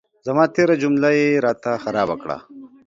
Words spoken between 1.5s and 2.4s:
ته خرابه کړه.